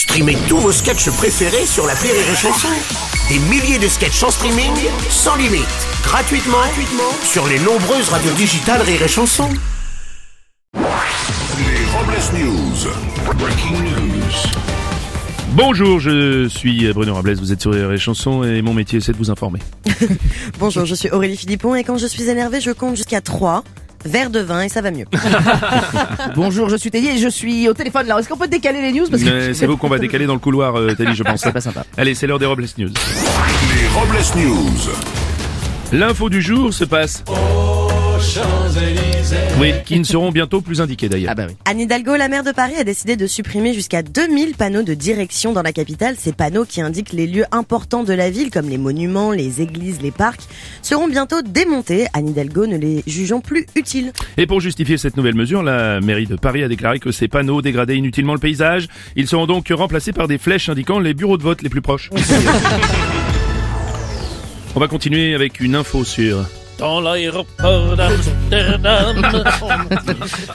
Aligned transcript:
Streamez 0.00 0.38
tous 0.48 0.56
vos 0.56 0.72
sketchs 0.72 1.10
préférés 1.10 1.66
sur 1.66 1.86
la 1.86 1.92
Rire 1.92 2.14
et 2.14 2.34
Chanson. 2.34 2.68
Des 3.28 3.38
milliers 3.38 3.78
de 3.78 3.86
sketchs 3.86 4.22
en 4.22 4.30
streaming, 4.30 4.72
sans 5.10 5.36
limite, 5.36 5.66
gratuitement, 6.02 6.56
gratuitement 6.56 7.12
sur 7.22 7.46
les 7.46 7.58
nombreuses 7.58 8.08
radios 8.08 8.32
digitales 8.32 8.80
Rire 8.80 9.02
et 9.02 9.08
Chanson. 9.08 9.50
Les 10.72 11.84
Robles 11.92 12.42
News. 12.42 12.88
Breaking 13.36 13.82
news. 13.82 14.50
Bonjour, 15.52 16.00
je 16.00 16.48
suis 16.48 16.90
Bruno 16.94 17.14
Robles, 17.14 17.34
vous 17.34 17.52
êtes 17.52 17.60
sur 17.60 17.72
les 17.72 17.98
chansons 17.98 18.42
et 18.42 18.62
mon 18.62 18.72
métier 18.72 19.02
c'est 19.02 19.12
de 19.12 19.18
vous 19.18 19.30
informer. 19.30 19.58
Bonjour, 20.58 20.86
je 20.86 20.94
suis 20.94 21.10
Aurélie 21.10 21.36
Philippon 21.36 21.74
et 21.74 21.84
quand 21.84 21.98
je 21.98 22.06
suis 22.06 22.30
énervée, 22.30 22.62
je 22.62 22.70
compte 22.70 22.96
jusqu'à 22.96 23.20
3 23.20 23.64
verres 24.04 24.30
de 24.30 24.40
vin 24.40 24.62
et 24.62 24.68
ça 24.68 24.80
va 24.80 24.90
mieux. 24.90 25.06
Bonjour, 26.36 26.68
je 26.68 26.76
suis 26.76 26.90
Teddy 26.90 27.08
et 27.08 27.18
je 27.18 27.28
suis 27.28 27.68
au 27.68 27.74
téléphone 27.74 28.06
là. 28.06 28.18
Est-ce 28.18 28.28
qu'on 28.28 28.36
peut 28.36 28.48
décaler 28.48 28.80
les 28.82 28.92
news 28.92 29.06
parce 29.10 29.22
que 29.22 29.28
Mais 29.48 29.54
C'est 29.54 29.66
vous 29.66 29.76
qu'on 29.76 29.88
va 29.88 29.98
décaler 30.00 30.26
dans 30.26 30.34
le 30.34 30.38
couloir, 30.40 30.76
euh, 30.76 30.94
Teddy, 30.94 31.14
je 31.14 31.22
pense. 31.22 31.40
c'est 31.40 31.52
pas 31.52 31.60
sympa. 31.60 31.84
Allez, 31.96 32.14
c'est 32.14 32.26
l'heure 32.26 32.38
des 32.38 32.46
Robles 32.46 32.66
News. 32.78 32.88
Les 32.88 33.88
Robles 33.88 34.18
News. 34.36 34.90
L'info 35.92 36.28
du 36.30 36.40
jour 36.40 36.72
se 36.72 36.84
passe. 36.84 37.24
Oui, 39.58 39.72
qui 39.84 39.98
ne 39.98 40.04
seront 40.04 40.30
bientôt 40.30 40.60
plus 40.60 40.80
indiqués 40.80 41.08
d'ailleurs. 41.08 41.30
Ah 41.32 41.34
bah 41.34 41.46
oui. 41.48 41.54
Anne 41.64 41.80
Hidalgo, 41.80 42.16
la 42.16 42.28
maire 42.28 42.44
de 42.44 42.52
Paris, 42.52 42.74
a 42.78 42.84
décidé 42.84 43.16
de 43.16 43.26
supprimer 43.26 43.72
jusqu'à 43.72 44.02
2000 44.02 44.54
panneaux 44.54 44.82
de 44.82 44.94
direction 44.94 45.52
dans 45.52 45.62
la 45.62 45.72
capitale. 45.72 46.16
Ces 46.18 46.32
panneaux 46.32 46.64
qui 46.64 46.80
indiquent 46.80 47.12
les 47.12 47.26
lieux 47.26 47.46
importants 47.50 48.04
de 48.04 48.12
la 48.12 48.30
ville, 48.30 48.50
comme 48.50 48.68
les 48.68 48.78
monuments, 48.78 49.32
les 49.32 49.62
églises, 49.62 50.02
les 50.02 50.10
parcs, 50.10 50.42
seront 50.82 51.08
bientôt 51.08 51.42
démontés. 51.42 52.06
Anne 52.12 52.28
Hidalgo 52.28 52.66
ne 52.66 52.76
les 52.76 53.02
jugeant 53.06 53.40
plus 53.40 53.66
utiles. 53.74 54.12
Et 54.36 54.46
pour 54.46 54.60
justifier 54.60 54.98
cette 54.98 55.16
nouvelle 55.16 55.34
mesure, 55.34 55.62
la 55.62 56.00
mairie 56.00 56.26
de 56.26 56.36
Paris 56.36 56.62
a 56.62 56.68
déclaré 56.68 56.98
que 56.98 57.12
ces 57.12 57.28
panneaux 57.28 57.62
dégradaient 57.62 57.96
inutilement 57.96 58.34
le 58.34 58.40
paysage. 58.40 58.88
Ils 59.16 59.28
seront 59.28 59.46
donc 59.46 59.68
remplacés 59.70 60.12
par 60.12 60.28
des 60.28 60.38
flèches 60.38 60.68
indiquant 60.68 60.98
les 60.98 61.14
bureaux 61.14 61.38
de 61.38 61.42
vote 61.42 61.62
les 61.62 61.70
plus 61.70 61.82
proches. 61.82 62.10
On 64.76 64.80
va 64.80 64.88
continuer 64.88 65.34
avec 65.34 65.60
une 65.60 65.74
info 65.74 66.04
sur... 66.04 66.46
Dans 66.80 66.98
l'aéroport 67.02 67.94
d'Amsterdam. 67.94 69.22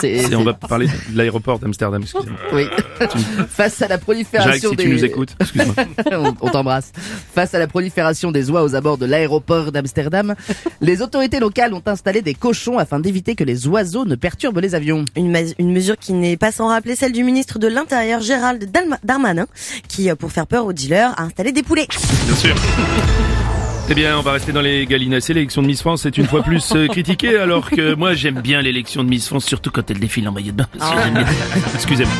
C'est, 0.00 0.34
on 0.34 0.42
va 0.42 0.52
parler 0.52 0.88
de 0.88 1.16
l'aéroport 1.16 1.60
d'Amsterdam, 1.60 2.02
excusez-moi. 2.02 2.38
oui. 2.52 2.66
Face 3.48 3.80
à 3.82 3.86
la 3.86 3.94
Jacques, 3.94 4.02
prolifération 4.02 4.70
si 4.70 4.76
des 4.76 4.82
tu 4.82 4.88
nous 4.90 5.04
écoutes, 5.04 5.36
excuse-moi. 5.40 5.74
on, 6.12 6.34
on 6.40 6.50
t'embrasse. 6.50 6.90
Face 7.32 7.54
à 7.54 7.60
la 7.60 7.68
prolifération 7.68 8.32
des 8.32 8.50
oies 8.50 8.64
aux 8.64 8.74
abords 8.74 8.98
de 8.98 9.06
l'aéroport 9.06 9.70
d'Amsterdam, 9.70 10.34
les 10.80 11.02
autorités 11.02 11.38
locales 11.38 11.72
ont 11.72 11.82
installé 11.86 12.20
des 12.20 12.34
cochons 12.34 12.78
afin 12.78 12.98
d'éviter 12.98 13.36
que 13.36 13.44
les 13.44 13.68
oiseaux 13.68 14.04
ne 14.04 14.16
perturbent 14.16 14.58
les 14.58 14.74
avions. 14.74 15.04
Une, 15.14 15.30
mesure 15.72 15.96
qui 15.96 16.14
n'est 16.14 16.36
pas 16.36 16.50
sans 16.50 16.66
rappeler 16.66 16.96
celle 16.96 17.12
du 17.12 17.22
ministre 17.22 17.60
de 17.60 17.68
l'Intérieur, 17.68 18.20
Gérald 18.22 18.64
Dalma- 18.64 18.98
Darmanin, 19.04 19.46
qui, 19.86 20.10
euh, 20.10 20.16
pour 20.16 20.32
faire 20.32 20.48
peur 20.48 20.66
aux 20.66 20.72
dealers, 20.72 21.14
a 21.16 21.22
installé 21.22 21.52
des 21.52 21.62
poulets. 21.62 21.86
Bien 22.26 22.34
sûr. 22.34 22.56
Eh 23.90 23.94
bien, 23.94 24.18
on 24.18 24.20
va 24.20 24.32
rester 24.32 24.52
dans 24.52 24.60
les 24.60 24.84
galinas. 24.84 25.24
L'élection 25.28 25.62
de 25.62 25.66
Miss 25.66 25.80
France 25.80 26.04
est 26.04 26.18
une 26.18 26.26
fois 26.26 26.42
plus 26.42 26.72
euh, 26.76 26.88
critiquée, 26.88 27.38
alors 27.38 27.70
que 27.70 27.94
moi 27.94 28.12
j'aime 28.12 28.40
bien 28.42 28.60
l'élection 28.60 29.02
de 29.02 29.08
Miss 29.08 29.26
France, 29.28 29.46
surtout 29.46 29.70
quand 29.70 29.90
elle 29.90 29.98
défile 29.98 30.28
en 30.28 30.32
maillot 30.32 30.52
de 30.52 30.58
bain. 30.58 30.66
parce 30.78 30.92
que 30.92 31.00
j'aime 31.00 31.14
bien. 31.14 31.26
Excusez-moi. 31.74 32.12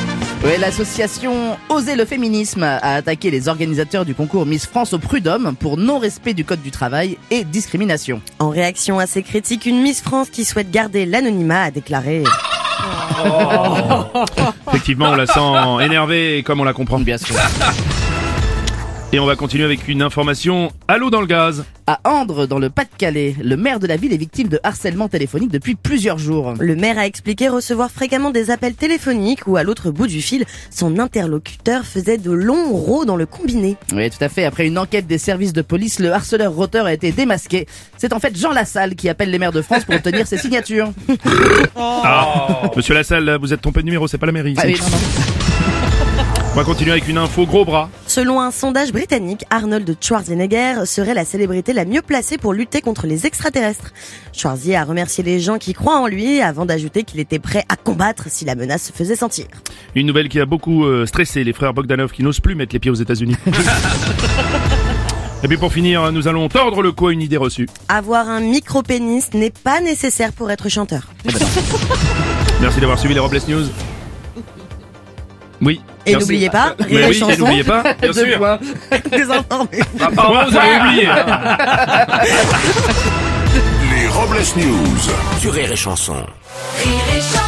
L'association 0.58 1.58
Oser 1.68 1.94
le 1.94 2.06
féminisme 2.06 2.62
a 2.62 2.94
attaqué 2.94 3.30
les 3.30 3.48
organisateurs 3.48 4.06
du 4.06 4.14
concours 4.14 4.46
Miss 4.46 4.66
France 4.66 4.94
au 4.94 4.98
prud'homme 4.98 5.54
pour 5.60 5.76
non-respect 5.76 6.32
du 6.32 6.44
code 6.44 6.62
du 6.62 6.70
travail 6.70 7.18
et 7.30 7.44
discrimination. 7.44 8.22
En 8.38 8.48
réaction 8.48 8.98
à 8.98 9.06
ces 9.06 9.22
critiques, 9.22 9.66
une 9.66 9.82
Miss 9.82 10.00
France 10.00 10.30
qui 10.30 10.46
souhaite 10.46 10.70
garder 10.70 11.04
l'anonymat 11.04 11.64
a 11.64 11.70
déclaré 11.70 12.24
Effectivement, 14.68 15.10
on 15.10 15.16
la 15.16 15.26
sent 15.26 15.84
énervée, 15.84 16.42
comme 16.46 16.60
on 16.60 16.64
la 16.64 16.72
comprend. 16.72 16.98
Bien 16.98 17.18
sûr. 17.18 17.34
Et 19.10 19.18
on 19.18 19.24
va 19.24 19.36
continuer 19.36 19.64
avec 19.64 19.88
une 19.88 20.02
information 20.02 20.70
à 20.86 20.98
l'eau 20.98 21.08
dans 21.08 21.22
le 21.22 21.26
gaz. 21.26 21.64
À 21.86 21.98
Andres, 22.04 22.46
dans 22.46 22.58
le 22.58 22.68
Pas-de-Calais, 22.68 23.36
le 23.42 23.56
maire 23.56 23.80
de 23.80 23.86
la 23.86 23.96
ville 23.96 24.12
est 24.12 24.18
victime 24.18 24.48
de 24.48 24.60
harcèlement 24.62 25.08
téléphonique 25.08 25.50
depuis 25.50 25.76
plusieurs 25.76 26.18
jours. 26.18 26.52
Le 26.60 26.76
maire 26.76 26.98
a 26.98 27.06
expliqué 27.06 27.48
recevoir 27.48 27.90
fréquemment 27.90 28.30
des 28.30 28.50
appels 28.50 28.74
téléphoniques 28.74 29.46
où 29.46 29.56
à 29.56 29.62
l'autre 29.62 29.90
bout 29.90 30.06
du 30.06 30.20
fil, 30.20 30.44
son 30.70 30.98
interlocuteur 30.98 31.86
faisait 31.86 32.18
de 32.18 32.30
longs 32.30 32.68
rows 32.74 33.06
dans 33.06 33.16
le 33.16 33.24
combiné. 33.24 33.78
Oui, 33.94 34.10
tout 34.10 34.22
à 34.22 34.28
fait. 34.28 34.44
Après 34.44 34.66
une 34.66 34.76
enquête 34.76 35.06
des 35.06 35.16
services 35.16 35.54
de 35.54 35.62
police, 35.62 36.00
le 36.00 36.12
harceleur 36.12 36.52
roteur 36.52 36.84
a 36.84 36.92
été 36.92 37.10
démasqué. 37.10 37.66
C'est 37.96 38.12
en 38.12 38.20
fait 38.20 38.36
Jean 38.38 38.52
Lassalle 38.52 38.94
qui 38.94 39.08
appelle 39.08 39.30
les 39.30 39.38
maires 39.38 39.52
de 39.52 39.62
France 39.62 39.86
pour 39.86 39.94
obtenir 39.94 40.26
ses 40.26 40.36
signatures. 40.38 40.92
Ah, 41.80 42.70
Monsieur 42.76 42.94
Lassalle, 42.94 43.38
vous 43.40 43.52
êtes 43.52 43.60
trompé 43.60 43.80
de 43.80 43.86
numéro, 43.86 44.08
c'est 44.08 44.18
pas 44.18 44.26
la 44.26 44.32
mairie. 44.32 44.54
Ah 44.58 44.68
ici. 44.68 44.82
oui, 44.82 44.90
non, 44.90 44.96
non. 44.98 45.47
On 46.52 46.56
va 46.56 46.64
continuer 46.64 46.92
avec 46.92 47.06
une 47.06 47.18
info 47.18 47.46
gros 47.46 47.64
bras. 47.64 47.88
Selon 48.06 48.40
un 48.40 48.50
sondage 48.50 48.90
britannique, 48.90 49.44
Arnold 49.50 49.96
Schwarzenegger 50.00 50.86
serait 50.86 51.14
la 51.14 51.24
célébrité 51.24 51.72
la 51.72 51.84
mieux 51.84 52.02
placée 52.02 52.36
pour 52.38 52.52
lutter 52.52 52.80
contre 52.80 53.06
les 53.06 53.26
extraterrestres. 53.26 53.92
Schwarzenegger 54.32 54.76
a 54.76 54.84
remercié 54.84 55.22
les 55.22 55.40
gens 55.40 55.58
qui 55.58 55.72
croient 55.72 56.00
en 56.00 56.06
lui 56.06 56.40
avant 56.40 56.66
d'ajouter 56.66 57.04
qu'il 57.04 57.20
était 57.20 57.38
prêt 57.38 57.64
à 57.68 57.76
combattre 57.76 58.24
si 58.28 58.44
la 58.44 58.54
menace 58.54 58.84
se 58.84 58.92
faisait 58.92 59.14
sentir. 59.14 59.46
Une 59.94 60.06
nouvelle 60.06 60.28
qui 60.28 60.40
a 60.40 60.46
beaucoup 60.46 60.84
euh, 60.84 61.06
stressé 61.06 61.44
les 61.44 61.52
frères 61.52 61.74
Bogdanov 61.74 62.10
qui 62.12 62.22
n'osent 62.22 62.40
plus 62.40 62.54
mettre 62.54 62.72
les 62.72 62.80
pieds 62.80 62.90
aux 62.90 62.94
États-Unis. 62.94 63.36
Et 65.44 65.46
puis 65.46 65.56
pour 65.56 65.72
finir, 65.72 66.10
nous 66.10 66.26
allons 66.26 66.48
tordre 66.48 66.82
le 66.82 66.90
cou 66.90 67.08
à 67.08 67.12
une 67.12 67.22
idée 67.22 67.36
reçue. 67.36 67.68
Avoir 67.88 68.28
un 68.28 68.40
micro-pénis 68.40 69.32
n'est 69.34 69.52
pas 69.52 69.80
nécessaire 69.80 70.32
pour 70.32 70.50
être 70.50 70.68
chanteur. 70.68 71.02
Merci 72.60 72.80
d'avoir 72.80 72.98
suivi 72.98 73.14
les 73.14 73.20
Robles 73.20 73.38
News. 73.46 73.66
Oui. 75.60 75.80
Et 76.06 76.14
n'oubliez 76.14 76.48
pas, 76.50 76.74
Mais 76.78 76.84
rire 76.86 76.98
et 77.00 77.04
oui, 77.10 77.16
et 77.16 77.18
chanson, 77.18 77.36
n'oubliez 77.38 77.64
pas, 77.64 77.82
bien 77.82 78.10
Deux 78.12 78.24
sûr. 78.26 78.38
points. 78.38 78.58
désinformez. 79.10 79.80
Ah, 80.00 80.08
pardon, 80.14 80.50
vous 80.50 80.56
avez 80.56 80.76
oublié. 80.80 81.08
Les 83.92 84.06
Robles 84.08 84.38
News. 84.56 84.98
Sur 85.40 85.52
Rire 85.52 85.72
et 85.72 85.76
Chanson. 85.76 86.14
Rire 86.82 87.42